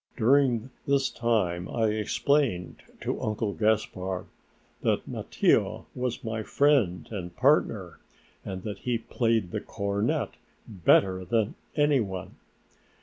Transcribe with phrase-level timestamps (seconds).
[0.17, 4.25] During this time I explained to Uncle Gaspard
[4.81, 7.99] that Mattia was my friend and partner,
[8.43, 10.31] and that he played the cornet
[10.67, 12.37] better than any one.